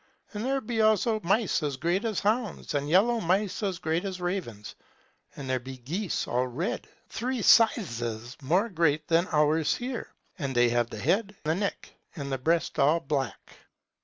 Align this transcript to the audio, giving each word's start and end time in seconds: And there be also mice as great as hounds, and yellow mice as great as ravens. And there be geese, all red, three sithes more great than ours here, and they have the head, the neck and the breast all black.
And 0.33 0.43
there 0.43 0.61
be 0.61 0.81
also 0.81 1.19
mice 1.21 1.61
as 1.61 1.77
great 1.77 2.05
as 2.05 2.21
hounds, 2.21 2.73
and 2.73 2.89
yellow 2.89 3.19
mice 3.19 3.61
as 3.61 3.77
great 3.77 4.03
as 4.03 4.19
ravens. 4.19 4.73
And 5.35 5.47
there 5.47 5.59
be 5.59 5.77
geese, 5.77 6.27
all 6.27 6.47
red, 6.47 6.87
three 7.07 7.43
sithes 7.43 8.35
more 8.41 8.67
great 8.69 9.07
than 9.09 9.27
ours 9.31 9.75
here, 9.75 10.11
and 10.39 10.55
they 10.55 10.69
have 10.69 10.89
the 10.89 10.97
head, 10.97 11.35
the 11.43 11.53
neck 11.53 11.91
and 12.15 12.31
the 12.31 12.39
breast 12.39 12.79
all 12.79 12.99
black. 12.99 13.53